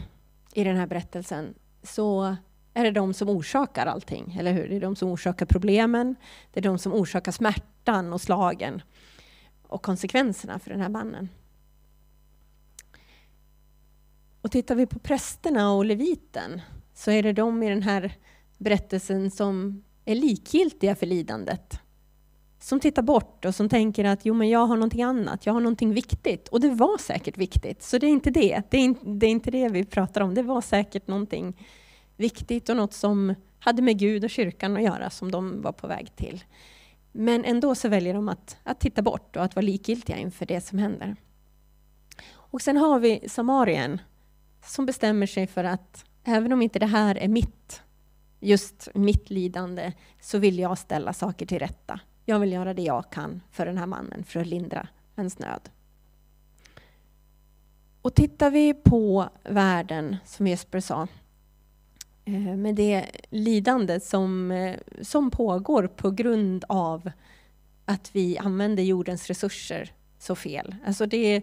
i 0.53 0.63
den 0.63 0.77
här 0.77 0.87
berättelsen 0.87 1.53
så 1.83 2.35
är 2.77 2.83
det 2.83 2.91
de 2.91 3.13
som 3.13 3.29
orsakar 3.29 3.85
allting, 3.85 4.35
eller 4.39 4.53
hur? 4.53 4.69
Det 4.69 4.75
är 4.75 4.79
de 4.79 4.95
som 4.95 5.09
orsakar 5.09 5.45
problemen, 5.45 6.15
det 6.53 6.59
är 6.59 6.63
de 6.63 6.77
som 6.77 6.93
orsakar 6.93 7.31
smärtan 7.31 8.13
och 8.13 8.21
slagen 8.21 8.81
och 9.67 9.81
konsekvenserna 9.81 10.59
för 10.59 10.69
den 10.69 10.81
här 10.81 10.89
mannen. 10.89 11.29
Och 14.41 14.51
tittar 14.51 14.75
vi 14.75 14.85
på 14.85 14.99
prästerna 14.99 15.71
och 15.71 15.85
leviten 15.85 16.61
så 16.93 17.11
är 17.11 17.23
det 17.23 17.33
de 17.33 17.63
i 17.63 17.69
den 17.69 17.83
här 17.83 18.13
berättelsen 18.57 19.31
som 19.31 19.83
är 20.05 20.15
likgiltiga 20.15 20.95
för 20.95 21.05
lidandet. 21.05 21.79
Som 22.59 22.79
tittar 22.79 23.01
bort 23.01 23.45
och 23.45 23.55
som 23.55 23.69
tänker 23.69 24.05
att 24.05 24.25
jo, 24.25 24.33
men 24.33 24.49
jag 24.49 24.65
har 24.65 24.75
någonting 24.75 25.03
annat, 25.03 25.45
jag 25.45 25.53
har 25.53 25.59
någonting 25.59 25.93
viktigt. 25.93 26.47
Och 26.47 26.61
det 26.61 26.69
var 26.69 26.97
säkert 26.97 27.37
viktigt, 27.37 27.83
så 27.83 27.97
det 27.97 28.07
är 28.07 28.11
inte 28.11 28.29
det. 28.29 28.61
Det 28.69 28.77
är, 28.77 28.81
in, 28.81 29.19
det 29.19 29.25
är 29.25 29.31
inte 29.31 29.51
det 29.51 29.69
vi 29.69 29.85
pratar 29.85 30.21
om. 30.21 30.33
Det 30.33 30.43
var 30.43 30.61
säkert 30.61 31.07
någonting 31.07 31.57
viktigt 32.17 32.69
och 32.69 32.77
något 32.77 32.93
som 32.93 33.35
hade 33.59 33.81
med 33.81 33.99
Gud 33.99 34.23
och 34.23 34.29
kyrkan 34.29 34.77
att 34.77 34.83
göra, 34.83 35.09
som 35.09 35.31
de 35.31 35.61
var 35.61 35.71
på 35.71 35.87
väg 35.87 36.15
till. 36.15 36.43
Men 37.11 37.45
ändå 37.45 37.75
så 37.75 37.89
väljer 37.89 38.13
de 38.13 38.29
att, 38.29 38.57
att 38.63 38.79
titta 38.79 39.01
bort 39.01 39.35
och 39.35 39.43
att 39.43 39.55
vara 39.55 39.65
likgiltiga 39.65 40.17
inför 40.17 40.45
det 40.45 40.61
som 40.61 40.79
händer. 40.79 41.15
Och 42.33 42.61
sen 42.61 42.77
har 42.77 42.99
vi 42.99 43.29
Samarien 43.29 44.01
som 44.65 44.85
bestämmer 44.85 45.25
sig 45.25 45.47
för 45.47 45.63
att 45.63 46.05
även 46.23 46.53
om 46.53 46.61
inte 46.61 46.79
det 46.79 46.85
här 46.85 47.17
är 47.17 47.27
mitt 47.27 47.81
just 48.39 48.89
mitt 48.93 49.29
lidande 49.29 49.93
så 50.21 50.37
vill 50.37 50.59
jag 50.59 50.77
ställa 50.77 51.13
saker 51.13 51.45
till 51.45 51.59
rätta. 51.59 51.99
Jag 52.25 52.39
vill 52.39 52.51
göra 52.51 52.73
det 52.73 52.81
jag 52.81 53.11
kan 53.11 53.41
för 53.51 53.65
den 53.65 53.77
här 53.77 53.85
mannen 53.85 54.23
för 54.23 54.39
att 54.39 54.47
lindra 54.47 54.87
hans 55.15 55.39
nöd. 55.39 55.69
Och 58.01 58.15
tittar 58.15 58.51
vi 58.51 58.73
på 58.73 59.29
världen, 59.43 60.17
som 60.25 60.47
Jesper 60.47 60.79
sa, 60.79 61.07
Eh, 62.25 62.57
med 62.57 62.75
det 62.75 63.05
lidande 63.29 63.99
som, 63.99 64.51
eh, 64.51 64.75
som 65.01 65.31
pågår 65.31 65.87
på 65.87 66.11
grund 66.11 66.65
av 66.69 67.11
att 67.85 68.09
vi 68.13 68.37
använder 68.37 68.83
jordens 68.83 69.27
resurser 69.27 69.91
så 70.19 70.35
fel. 70.35 70.75
Alltså 70.85 71.05
det, 71.05 71.41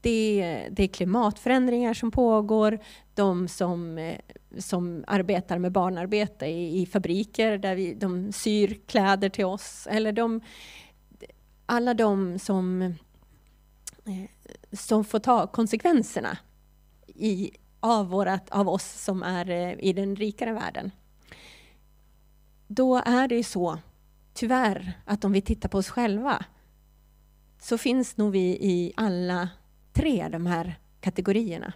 det, 0.00 0.68
det 0.70 0.82
är 0.82 0.88
klimatförändringar 0.88 1.94
som 1.94 2.10
pågår, 2.10 2.78
de 3.14 3.48
som, 3.48 3.98
eh, 3.98 4.18
som 4.58 5.04
arbetar 5.06 5.58
med 5.58 5.72
barnarbete 5.72 6.46
i, 6.46 6.82
i 6.82 6.86
fabriker 6.86 7.58
där 7.58 7.74
vi, 7.74 7.94
de 7.94 8.32
syr 8.32 8.78
kläder 8.86 9.28
till 9.28 9.44
oss, 9.44 9.88
eller 9.90 10.12
de, 10.12 10.40
alla 11.66 11.94
de 11.94 12.38
som, 12.38 12.94
som 14.72 15.04
får 15.04 15.18
ta 15.18 15.46
konsekvenserna 15.46 16.38
i, 17.06 17.50
av, 17.82 18.08
vårat, 18.08 18.50
av 18.50 18.68
oss 18.68 19.02
som 19.04 19.22
är 19.22 19.50
eh, 19.50 19.74
i 19.78 19.92
den 19.92 20.16
rikare 20.16 20.52
världen. 20.52 20.90
Då 22.66 22.96
är 22.96 23.28
det 23.28 23.34
ju 23.34 23.42
så, 23.42 23.78
tyvärr, 24.34 24.92
att 25.04 25.24
om 25.24 25.32
vi 25.32 25.40
tittar 25.40 25.68
på 25.68 25.78
oss 25.78 25.88
själva 25.88 26.44
så 27.58 27.78
finns 27.78 28.16
nog 28.16 28.32
vi 28.32 28.48
i 28.60 28.92
alla 28.96 29.48
tre 29.92 30.28
de 30.28 30.46
här 30.46 30.78
kategorierna. 31.00 31.72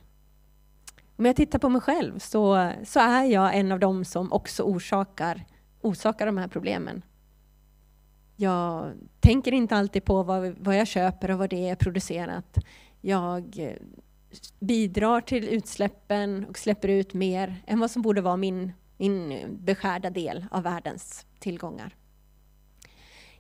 Om 1.17 1.27
jag 1.27 1.37
tittar 1.37 1.59
på 1.59 1.69
mig 1.69 1.81
själv 1.81 2.19
så, 2.19 2.73
så 2.85 3.01
är 3.01 3.25
jag 3.25 3.57
en 3.57 3.73
av 3.73 3.79
dem 3.79 4.05
som 4.05 4.33
också 4.33 4.63
orsakar, 4.63 5.45
orsakar 5.81 6.27
de 6.27 6.39
här 6.39 6.49
problemen. 6.49 7.03
Jag 8.37 8.93
tänker 9.21 9.53
inte 9.53 9.77
alltid 9.77 10.05
på 10.05 10.23
vad, 10.23 10.55
vad 10.59 10.77
jag 10.77 10.87
köper 10.87 11.31
och 11.31 11.39
vad 11.39 11.51
det 11.51 11.69
är 11.69 11.77
producerat. 11.77 12.59
Jag 13.01 13.77
bidrar 14.61 15.21
till 15.21 15.49
utsläppen 15.49 16.45
och 16.45 16.59
släpper 16.59 16.89
ut 16.89 17.15
mer 17.15 17.63
än 17.67 17.81
vad 17.81 17.91
som 17.91 18.03
borde 18.03 18.21
vara 18.21 18.37
min, 18.37 18.73
min 18.97 19.47
beskärda 19.51 20.11
del 20.11 20.47
av 20.51 20.63
världens 20.63 21.27
tillgångar. 21.39 21.95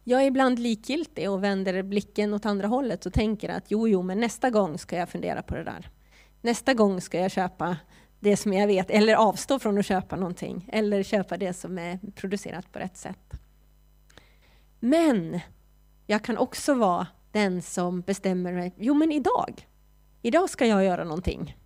Jag 0.04 0.22
är 0.22 0.26
ibland 0.26 0.58
likgiltig 0.58 1.30
och 1.30 1.44
vänder 1.44 1.82
blicken 1.82 2.34
åt 2.34 2.46
andra 2.46 2.68
hållet 2.68 3.06
och 3.06 3.12
tänker 3.12 3.48
att 3.48 3.64
jo, 3.68 3.88
jo, 3.88 4.02
men 4.02 4.20
nästa 4.20 4.50
gång 4.50 4.78
ska 4.78 4.96
jag 4.96 5.08
fundera 5.08 5.42
på 5.42 5.54
det 5.54 5.64
där. 5.64 5.90
Nästa 6.40 6.74
gång 6.74 7.00
ska 7.00 7.18
jag 7.18 7.30
köpa 7.30 7.76
det 8.20 8.36
som 8.36 8.52
jag 8.52 8.66
vet, 8.66 8.90
eller 8.90 9.14
avstå 9.14 9.58
från 9.58 9.78
att 9.78 9.86
köpa 9.86 10.16
någonting, 10.16 10.68
eller 10.72 11.02
köpa 11.02 11.36
det 11.36 11.52
som 11.52 11.78
är 11.78 11.98
producerat 12.14 12.72
på 12.72 12.78
rätt 12.78 12.96
sätt. 12.96 13.40
Men 14.80 15.40
jag 16.06 16.24
kan 16.24 16.38
också 16.38 16.74
vara 16.74 17.06
den 17.32 17.62
som 17.62 18.00
bestämmer 18.00 18.52
mig, 18.52 18.74
jo 18.78 18.94
men 18.94 19.12
idag, 19.12 19.66
idag 20.26 20.50
ska 20.50 20.66
jag 20.66 20.84
göra 20.84 21.04
någonting. 21.04 21.56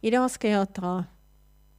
Idag 0.00 0.30
ska 0.30 0.48
jag 0.48 0.74
ta 0.74 1.04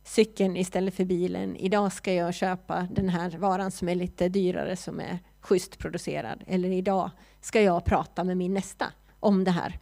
cykeln 0.03 0.57
istället 0.57 0.93
för 0.93 1.05
bilen. 1.05 1.55
Idag 1.55 1.93
ska 1.93 2.13
jag 2.13 2.33
köpa 2.33 2.87
den 2.91 3.09
här 3.09 3.37
varan 3.37 3.71
som 3.71 3.89
är 3.89 3.95
lite 3.95 4.29
dyrare, 4.29 4.75
som 4.75 4.99
är 4.99 5.19
schysst 5.39 5.77
producerad. 5.77 6.43
Eller 6.47 6.69
idag 6.69 7.11
ska 7.41 7.61
jag 7.61 7.85
prata 7.85 8.23
med 8.23 8.37
min 8.37 8.53
nästa 8.53 8.85
om 9.19 9.43
det 9.43 9.51
här. 9.51 9.79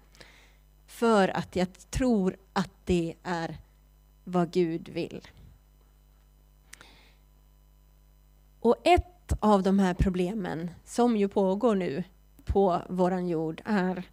För 0.87 1.27
att 1.27 1.55
jag 1.55 1.67
tror 1.89 2.37
att 2.53 2.71
det 2.85 3.13
är 3.23 3.57
vad 4.23 4.51
Gud 4.51 4.89
vill. 4.89 5.27
Och 8.59 8.75
ett 8.83 9.33
av 9.39 9.63
de 9.63 9.79
här 9.79 9.93
problemen 9.93 10.71
som 10.85 11.17
ju 11.17 11.27
pågår 11.27 11.75
nu 11.75 12.03
på 12.45 12.81
våran 12.89 13.27
jord 13.27 13.61
är 13.65 14.03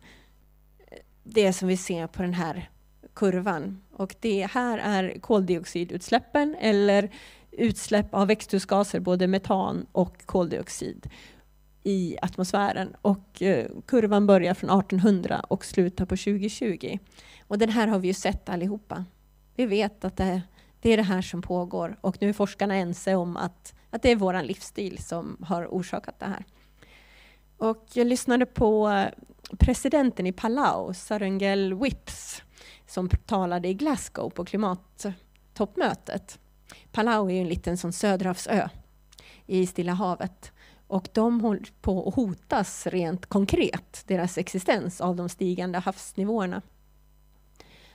det 1.32 1.52
som 1.52 1.68
vi 1.68 1.76
ser 1.76 2.06
på 2.06 2.22
den 2.22 2.34
här 2.34 2.70
kurvan. 3.14 3.80
Och 3.92 4.14
det 4.20 4.46
här 4.50 4.78
är 4.78 5.20
koldioxidutsläppen 5.20 6.56
eller 6.60 7.10
utsläpp 7.50 8.14
av 8.14 8.26
växthusgaser, 8.26 9.00
både 9.00 9.26
metan 9.26 9.86
och 9.92 10.26
koldioxid 10.26 11.10
i 11.82 12.16
atmosfären. 12.22 12.96
Och 13.02 13.42
eh, 13.42 13.66
kurvan 13.86 14.26
börjar 14.26 14.54
från 14.54 14.70
1800 14.80 15.40
och 15.40 15.64
slutar 15.64 16.04
på 16.04 16.16
2020. 16.16 16.98
Och 17.46 17.58
den 17.58 17.68
här 17.68 17.86
har 17.86 17.98
vi 17.98 18.08
ju 18.08 18.14
sett 18.14 18.48
allihopa. 18.48 19.04
Vi 19.54 19.66
vet 19.66 20.04
att 20.04 20.16
det, 20.16 20.42
det 20.80 20.90
är 20.92 20.96
det 20.96 21.02
här 21.02 21.22
som 21.22 21.42
pågår 21.42 21.98
och 22.00 22.16
nu 22.20 22.28
är 22.28 22.32
forskarna 22.32 22.74
ense 22.74 23.14
om 23.14 23.36
att, 23.36 23.74
att 23.90 24.02
det 24.02 24.10
är 24.10 24.16
vår 24.16 24.42
livsstil 24.42 24.98
som 24.98 25.36
har 25.40 25.66
orsakat 25.66 26.18
det 26.18 26.26
här. 26.26 26.44
Och 27.58 27.86
jag 27.92 28.06
lyssnade 28.06 28.46
på 28.46 28.88
eh, 28.88 29.08
presidenten 29.58 30.26
i 30.26 30.32
Palau, 30.32 30.94
Sarengel 30.94 31.74
Whips, 31.74 32.42
som 32.86 33.08
talade 33.08 33.68
i 33.68 33.74
Glasgow 33.74 34.30
på 34.30 34.44
klimattoppmötet. 34.44 36.38
Palau 36.92 37.30
är 37.30 37.34
ju 37.34 37.40
en 37.40 37.48
liten 37.48 37.78
sån 37.78 37.92
söderhavsö 37.92 38.68
i 39.46 39.66
Stilla 39.66 39.92
havet. 39.92 40.52
Och 40.86 41.08
de 41.12 41.40
håller 41.40 41.68
på 41.80 42.08
att 42.08 42.14
hotas 42.14 42.86
rent 42.86 43.26
konkret, 43.26 44.04
deras 44.06 44.38
existens, 44.38 45.00
av 45.00 45.16
de 45.16 45.28
stigande 45.28 45.78
havsnivåerna. 45.78 46.62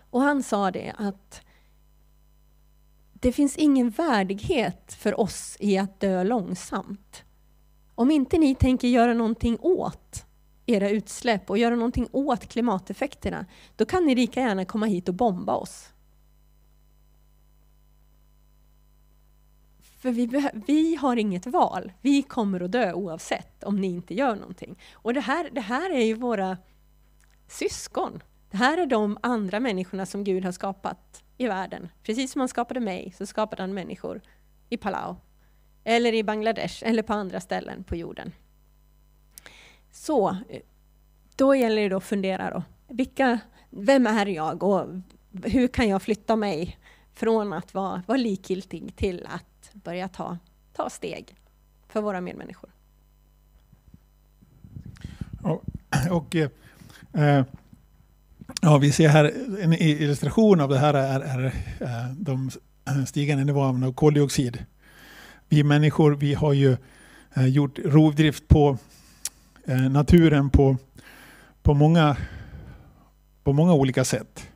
Och 0.09 0.21
han 0.21 0.43
sa 0.43 0.71
det 0.71 0.93
att 0.97 1.41
det 3.13 3.31
finns 3.31 3.57
ingen 3.57 3.89
värdighet 3.89 4.93
för 4.93 5.19
oss 5.19 5.57
i 5.59 5.77
att 5.77 5.99
dö 5.99 6.23
långsamt. 6.23 7.23
Om 7.95 8.11
inte 8.11 8.37
ni 8.37 8.55
tänker 8.55 8.87
göra 8.87 9.13
någonting 9.13 9.57
åt 9.61 10.25
era 10.65 10.89
utsläpp 10.89 11.49
och 11.49 11.57
göra 11.57 11.75
någonting 11.75 12.07
åt 12.11 12.47
klimateffekterna, 12.47 13.45
då 13.75 13.85
kan 13.85 14.05
ni 14.05 14.15
lika 14.15 14.39
gärna 14.39 14.65
komma 14.65 14.85
hit 14.85 15.09
och 15.09 15.15
bomba 15.15 15.55
oss. 15.55 15.89
För 19.81 20.11
vi, 20.11 20.49
vi 20.67 20.95
har 20.95 21.15
inget 21.15 21.45
val. 21.45 21.91
Vi 22.01 22.21
kommer 22.21 22.61
att 22.61 22.71
dö 22.71 22.93
oavsett 22.93 23.63
om 23.63 23.75
ni 23.75 23.87
inte 23.87 24.13
gör 24.13 24.35
någonting. 24.35 24.79
Och 24.93 25.13
det 25.13 25.19
här, 25.19 25.49
det 25.51 25.61
här 25.61 25.89
är 25.89 26.03
ju 26.03 26.13
våra 26.13 26.57
syskon. 27.47 28.23
Det 28.51 28.57
här 28.57 28.77
är 28.77 28.85
de 28.85 29.17
andra 29.21 29.59
människorna 29.59 30.05
som 30.05 30.23
Gud 30.23 30.45
har 30.45 30.51
skapat 30.51 31.23
i 31.37 31.47
världen. 31.47 31.89
Precis 32.03 32.31
som 32.31 32.39
han 32.39 32.47
skapade 32.47 32.79
mig 32.79 33.13
så 33.17 33.25
skapade 33.25 33.63
han 33.63 33.73
människor 33.73 34.21
i 34.69 34.77
Palau, 34.77 35.15
eller 35.83 36.13
i 36.13 36.23
Bangladesh, 36.23 36.83
eller 36.85 37.03
på 37.03 37.13
andra 37.13 37.39
ställen 37.39 37.83
på 37.83 37.95
jorden. 37.95 38.31
Så, 39.91 40.37
då 41.35 41.55
gäller 41.55 41.89
det 41.89 41.97
att 41.97 42.03
fundera 42.03 42.49
då. 42.49 42.63
Vilka, 42.87 43.39
vem 43.69 44.07
är 44.07 44.25
jag 44.25 44.63
och 44.63 44.87
hur 45.43 45.67
kan 45.67 45.89
jag 45.89 46.01
flytta 46.01 46.35
mig 46.35 46.77
från 47.13 47.53
att 47.53 47.73
vara, 47.73 48.03
vara 48.07 48.17
likgiltig 48.17 48.95
till 48.95 49.27
att 49.29 49.73
börja 49.73 50.07
ta, 50.07 50.37
ta 50.73 50.89
steg 50.89 51.35
för 51.87 52.01
våra 52.01 52.21
medmänniskor? 52.21 52.69
Och, 55.41 55.63
och 56.11 56.35
eh, 57.13 57.45
ja, 58.61 58.77
vi 58.77 58.91
ser 58.91 59.09
här 59.09 59.33
en 59.61 59.73
illustration 59.73 60.61
av 60.61 60.69
det 60.69 60.77
här 60.77 60.93
är, 60.93 61.19
är, 61.19 61.53
är 61.79 62.15
de 62.19 62.51
eh, 62.87 63.05
stigande 63.05 63.43
nivåerna 63.43 63.87
av 63.87 63.93
koldioxid. 63.93 64.65
Vi 65.53 65.63
människor 65.63 66.15
vi 66.15 66.33
har 66.33 66.53
ju 66.53 66.77
eh, 67.33 67.47
gjort 67.47 67.79
rovdrift 67.85 68.47
på 68.47 68.77
eh, 69.65 69.81
naturen 69.81 70.49
på, 70.49 70.77
på, 71.61 71.73
många, 71.73 72.17
på 73.43 73.53
många 73.53 73.73
olika 73.73 74.03
sätt. 74.03 74.47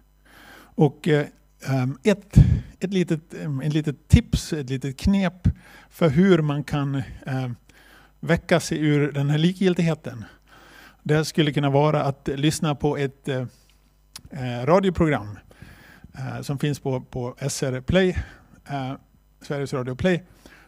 Och 0.60 1.08
eh, 1.08 1.26
ehm, 1.68 1.98
ett, 2.04 2.36
ett, 2.80 2.94
litet, 2.94 3.34
ehm, 3.34 3.62
ett 3.62 3.74
litet 3.74 4.08
tips, 4.08 4.54
ett 4.54 4.70
litet 4.70 4.98
knep 4.98 5.48
för 5.90 6.10
hur 6.10 6.42
man 6.42 6.64
kan 6.64 7.02
ehm, 7.26 7.56
väcka 8.20 8.60
sig 8.60 8.80
ur 8.80 9.12
den 9.12 9.30
här 9.30 9.38
likgiltigheten. 9.38 10.26
Det 11.04 11.26
skulle 11.26 11.54
kunna 11.54 11.70
vara 11.70 12.04
att 12.04 12.30
lyssna 12.36 12.76
på 12.76 12.98
ett 12.98 13.28
eh, 13.28 13.46
eh, 14.32 14.66
radioprogram 14.66 15.40
eh, 16.18 16.42
som 16.42 16.60
finns 16.60 16.80
på, 16.80 17.02
på 17.02 17.36
SR 17.50 17.82
Play, 17.82 18.18
Sveriges 19.42 19.74
Radio 19.74 19.96
Play, 19.96 20.24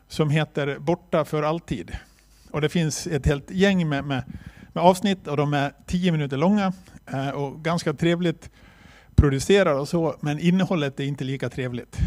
som 0.09 0.29
heter 0.29 0.79
Borta 0.79 1.25
för 1.25 1.43
alltid. 1.43 1.97
Och 2.51 2.61
det 2.61 2.69
finns 2.69 3.07
ett 3.07 3.25
helt 3.25 3.51
gäng 3.51 3.89
med, 3.89 4.03
med, 4.03 4.23
med 4.73 4.83
avsnitt 4.83 5.27
och 5.27 5.37
de 5.37 5.53
är 5.53 5.73
tio 5.85 6.11
minuter 6.11 6.37
långa 6.37 6.73
eh, 7.05 7.29
och 7.29 7.63
ganska 7.63 7.93
trevligt 7.93 8.49
producerade 9.15 9.79
och 9.79 9.87
så, 9.87 10.15
men 10.19 10.39
innehållet 10.39 10.99
är 10.99 11.03
inte 11.03 11.23
lika 11.23 11.49
trevligt. 11.49 11.97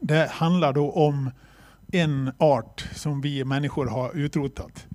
Det 0.00 0.30
handlar 0.30 0.72
då 0.72 0.90
om 0.92 1.30
en 1.92 2.32
art 2.38 2.88
som 2.94 3.20
vi 3.20 3.44
människor 3.44 3.86
har 3.86 4.16
utrotat 4.16 4.86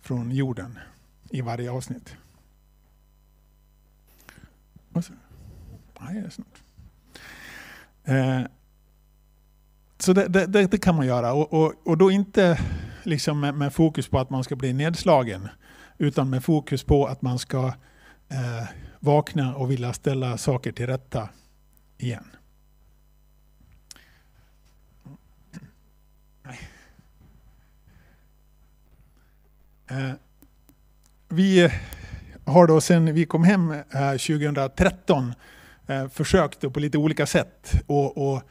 från 0.00 0.32
jorden 0.32 0.78
i 1.30 1.40
varje 1.40 1.70
avsnitt. 1.70 2.16
Så, 4.94 5.12
nej, 6.00 6.14
det 6.14 6.26
är 6.26 6.30
snart. 6.30 6.62
Eh, 8.04 8.42
så 10.02 10.12
det, 10.12 10.28
det, 10.28 10.66
det, 10.66 10.78
kan 10.78 10.96
man 10.96 11.06
göra 11.06 11.32
och, 11.32 11.52
och, 11.52 11.74
och 11.84 11.98
då 11.98 12.10
inte 12.10 12.60
liksom 13.02 13.40
med, 13.40 13.54
med, 13.54 13.72
fokus 13.72 14.08
på 14.08 14.18
att 14.18 14.30
man 14.30 14.44
ska 14.44 14.56
bli 14.56 14.72
nedslagen 14.72 15.48
utan 15.98 16.30
med 16.30 16.44
fokus 16.44 16.84
på 16.84 17.06
att 17.06 17.22
man 17.22 17.38
ska 17.38 17.66
eh, 18.28 18.68
vakna 19.00 19.54
och 19.54 19.70
vilja 19.70 19.92
ställa 19.92 20.38
saker 20.38 20.72
till 20.72 20.86
rätta 20.86 21.28
igen. 21.98 22.24
Eh, 29.90 30.12
vi 31.28 31.70
har 32.44 32.66
då 32.66 32.80
sen 32.80 33.14
vi 33.14 33.26
kom 33.26 33.44
hem 33.44 33.70
eh, 33.70 34.10
2013 34.10 35.34
eh, 35.86 36.08
försökt 36.08 36.72
på 36.72 36.80
lite 36.80 36.98
olika 36.98 37.26
sätt 37.26 37.72
och, 37.86 38.32
och 38.32 38.42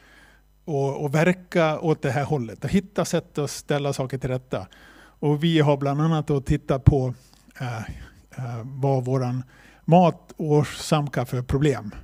och, 0.69 1.03
och 1.03 1.15
verka 1.15 1.79
åt 1.79 2.01
det 2.01 2.11
här 2.11 2.23
hållet 2.23 2.63
och 2.63 2.69
hitta 2.69 3.05
sätt 3.05 3.38
att 3.38 3.51
ställa 3.51 3.93
saker 3.93 4.17
till 4.17 4.29
rätta. 4.29 4.67
Och 4.97 5.43
vi 5.43 5.59
har 5.59 5.77
bland 5.77 6.01
annat 6.01 6.45
tittat 6.45 6.83
på 6.83 7.13
eh, 7.61 7.77
eh, 8.38 8.61
vad 8.63 9.05
våran 9.05 9.43
mat 9.85 10.33
åsamkar 10.38 11.25
för 11.25 11.41
problem. 11.41 11.95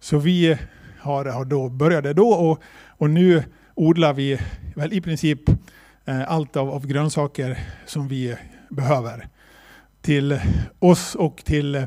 Så 0.00 0.18
vi 0.18 0.58
har, 0.98 1.24
har 1.24 1.44
då 1.44 1.68
började 1.68 2.12
då 2.12 2.28
och, 2.28 2.62
och 2.86 3.10
nu 3.10 3.42
odlar 3.74 4.12
vi 4.12 4.40
väl 4.74 4.92
i 4.92 5.00
princip 5.00 5.40
eh, 6.04 6.30
allt 6.30 6.56
av, 6.56 6.70
av 6.70 6.86
grönsaker 6.86 7.58
som 7.86 8.08
vi 8.08 8.36
behöver 8.70 9.28
till 10.00 10.40
oss 10.78 11.14
och 11.14 11.44
till, 11.44 11.86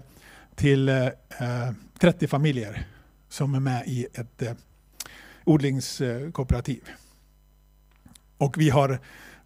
till 0.56 0.90
eh, 0.90 1.06
eh, 1.06 1.72
30 2.00 2.28
familjer 2.28 2.88
som 3.30 3.56
är 3.56 3.60
med 3.60 3.84
i 3.88 4.08
ett 4.14 4.42
eh, 4.42 4.54
odlingskooperativ. 5.44 6.90
Och 8.38 8.58
vi 8.58 8.70
har 8.70 9.00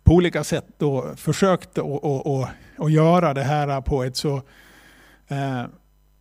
på 0.04 0.14
olika 0.14 0.44
sätt 0.44 0.66
då 0.78 1.16
försökt 1.16 1.78
att 1.78 2.92
göra 2.92 3.34
det 3.34 3.44
här 3.44 3.82
på 3.82 4.04
ett 4.04 4.18
så 4.18 4.42
eh, 5.28 5.66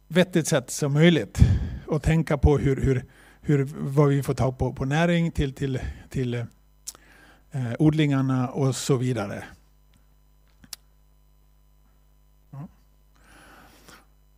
vettigt 0.08 0.46
sätt 0.46 0.70
som 0.70 0.92
möjligt. 0.92 1.38
Och 1.87 2.02
tänka 2.02 2.38
på 2.38 2.58
hur, 2.58 2.76
hur, 2.76 3.04
hur, 3.40 3.64
vad 3.78 4.08
vi 4.08 4.22
får 4.22 4.34
ta 4.34 4.52
på, 4.52 4.72
på 4.72 4.84
näring 4.84 5.30
till, 5.30 5.54
till, 5.54 5.78
till 6.10 6.34
eh, 6.34 7.72
odlingarna 7.78 8.48
och 8.48 8.76
så 8.76 8.96
vidare. 8.96 9.44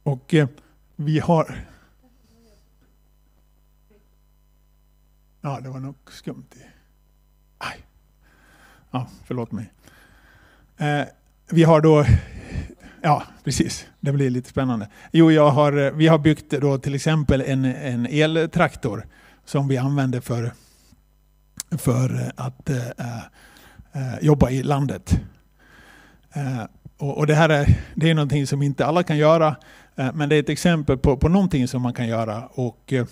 Och 0.03 0.35
eh, 0.35 0.49
vi 0.97 1.19
har 1.19 1.67
Ja, 5.47 5.61
det 5.63 5.69
var 5.69 5.81
nog 5.81 5.95
skumt. 6.11 6.55
Aj. 7.59 7.77
Ja, 8.91 9.07
förlåt 9.25 9.53
mig. 9.53 9.73
Eh, 10.77 11.07
vi 11.51 11.65
har 11.65 11.81
då, 11.81 12.05
ja 13.03 13.23
precis, 13.45 13.87
det 14.01 14.13
blir 14.13 14.31
lite 14.31 14.49
spännande. 14.49 14.89
Jo, 15.13 15.31
jag 15.33 15.51
har, 15.51 15.87
eh, 15.87 15.93
vi 15.93 16.07
har 16.09 16.19
byggt 16.19 16.51
då 16.51 16.79
till 16.79 16.95
exempel 16.95 17.41
en, 17.41 17.65
en 17.65 18.07
eltraktor 18.07 19.07
som 19.45 19.69
vi 19.69 19.77
använder 19.77 20.21
för, 20.21 20.53
för 21.79 22.23
eh, 22.23 22.29
att 22.37 22.71
eh, 22.71 22.89
eh, 23.93 24.19
jobba 24.21 24.51
i 24.51 24.63
landet. 24.63 25.21
Eh, 26.33 26.65
och, 26.97 27.19
och, 27.19 27.27
det 27.27 27.35
här 27.35 27.49
är, 27.49 27.79
det 27.95 28.11
är 28.11 28.15
någonting 28.15 28.47
som 28.47 28.63
inte 28.63 28.87
alla 28.87 29.03
kan 29.03 29.19
göra, 29.19 29.57
eh, 29.97 30.13
men 30.15 30.29
det 30.29 30.37
är 30.37 30.41
ett 30.41 30.49
exempel 30.49 30.99
på, 30.99 31.17
på 31.17 31.29
någonting 31.29 31.69
som 31.69 31.83
man 31.83 31.95
kan 31.95 32.09
göra. 32.09 32.47
Och, 32.47 32.93
eh, 32.93 33.07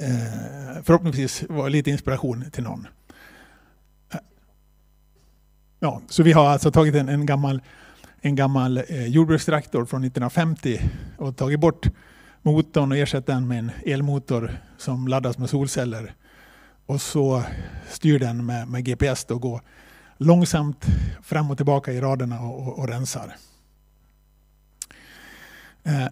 eh, 0.00 0.82
förhoppningsvis 0.82 1.44
vara 1.48 1.68
lite 1.68 1.90
inspiration 1.90 2.50
till 2.50 2.62
någon. 2.62 2.86
Eh, 4.12 4.20
ja, 5.80 6.02
så 6.08 6.22
vi 6.22 6.32
har 6.32 6.48
alltså 6.48 6.70
tagit 6.70 6.94
en, 6.94 7.08
en 7.08 7.26
gammal, 7.26 7.62
en 8.20 8.34
gammal 8.34 8.76
eh, 8.88 9.06
jordbrukstraktor 9.06 9.84
från 9.84 10.04
1950 10.04 10.80
och 11.18 11.36
tagit 11.36 11.60
bort 11.60 11.86
motorn 12.42 12.92
och 12.92 12.98
ersatt 12.98 13.26
den 13.26 13.48
med 13.48 13.58
en 13.58 13.70
elmotor 13.86 14.60
som 14.78 15.08
laddas 15.08 15.38
med 15.38 15.50
solceller. 15.50 16.14
Och 16.86 17.00
så 17.00 17.44
styr 17.88 18.18
den 18.18 18.46
med, 18.46 18.68
med 18.68 18.84
GPS 18.84 19.24
och 19.24 19.40
går 19.40 19.60
långsamt 20.16 20.86
fram 21.22 21.50
och 21.50 21.56
tillbaka 21.56 21.92
i 21.92 22.00
raderna 22.00 22.40
och, 22.40 22.66
och, 22.66 22.78
och 22.78 22.88
rensar. 22.88 23.36
Eh, 25.82 26.06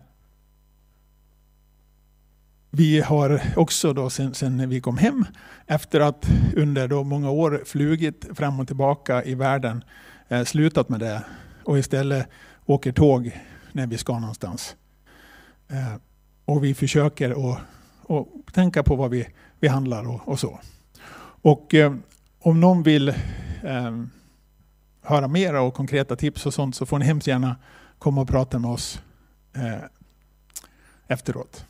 vi 2.79 3.01
har 3.01 3.43
också 3.57 3.93
då 3.93 4.11
sen, 4.11 4.35
sen, 4.35 4.69
vi 4.69 4.81
kom 4.81 4.99
hem, 4.99 5.25
efter 5.67 6.01
att 6.01 6.27
under 6.57 6.89
då 6.89 7.05
många 7.05 7.31
år 7.31 7.63
flugit 7.67 8.27
fram 8.35 8.61
och 8.61 8.67
tillbaka 8.67 9.25
i 9.25 9.35
världen, 9.35 9.85
eh, 10.29 10.45
slutat 10.45 10.89
med 10.89 11.01
det 11.01 11.23
och 11.65 11.79
istället 11.79 12.29
åker 12.67 12.93
tåg 12.93 13.41
när 13.73 13.87
vi 13.87 13.99
ska 13.99 14.19
någonstans. 14.19 14.77
Eh, 15.69 15.95
och 16.45 16.65
vi 16.65 16.75
försöker 16.75 17.31
att, 17.31 17.61
att 18.09 18.55
tänka 18.55 18.83
på 18.83 18.97
vad 18.97 19.11
vi, 19.11 19.29
vi 19.61 19.69
handlar 19.69 20.09
och, 20.09 20.29
och 20.29 20.41
så. 20.41 20.61
Och 21.43 21.75
eh, 21.75 21.95
om 22.39 22.61
någon 22.61 22.83
vill 22.83 23.09
eh, 23.09 24.05
höra 25.03 25.29
mera 25.29 25.61
och 25.61 25.75
konkreta 25.75 26.17
tips 26.17 26.47
och 26.47 26.55
sånt 26.55 26.77
så 26.77 26.87
får 26.87 26.99
ni 26.99 27.05
hemskt 27.05 27.27
gärna 27.27 27.57
komma 27.99 28.21
och 28.21 28.29
prata 28.29 28.59
med 28.59 28.71
oss 28.71 29.03
eh, 29.53 29.85
efteråt. 31.09 31.68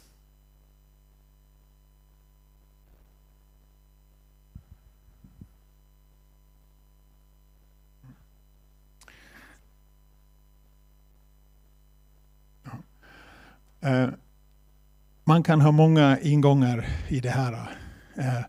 Eh, 13.80 14.08
man 15.24 15.42
kan 15.42 15.60
ha 15.60 15.70
många 15.70 16.18
ingångar 16.20 16.86
i 17.08 17.20
det 17.20 17.30
här. 17.30 17.52
Eh, 18.14 18.44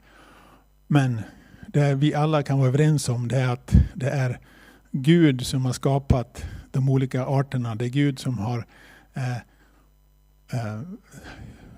men 0.87 1.21
det 1.67 1.95
vi 1.95 2.13
alla 2.13 2.43
kan 2.43 2.59
vara 2.59 2.67
överens 2.67 3.09
om 3.09 3.27
det 3.27 3.37
är 3.37 3.49
att 3.49 3.73
det 3.93 4.09
är 4.09 4.39
Gud 4.91 5.45
som 5.45 5.65
har 5.65 5.73
skapat 5.73 6.43
de 6.71 6.89
olika 6.89 7.25
arterna. 7.25 7.75
Det 7.75 7.85
är 7.85 7.89
Gud 7.89 8.19
som 8.19 8.39
har 8.39 8.65
eh, 9.13 9.37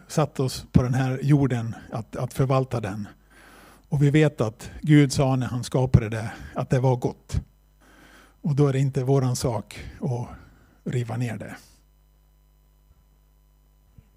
satt 0.08 0.40
oss 0.40 0.66
på 0.72 0.84
den 0.84 0.94
här 0.94 1.20
jorden 1.22 1.76
att, 1.92 2.16
att 2.16 2.34
förvalta 2.34 2.80
den. 2.80 3.08
Och 3.90 4.04
vi 4.04 4.10
vet 4.10 4.42
att 4.42 4.72
Gud 4.82 5.14
sa 5.14 5.36
när 5.36 5.48
han 5.48 5.64
skapade 5.64 6.10
det 6.10 6.32
att 6.56 6.70
det 6.70 6.80
var 6.80 6.96
gott. 6.96 7.42
Och 8.42 8.56
då 8.56 8.68
är 8.68 8.74
det 8.74 8.80
inte 8.80 9.04
våran 9.04 9.36
sak 9.36 9.80
att 10.02 10.28
riva 10.94 11.18
ner 11.18 11.38
det. 11.38 11.56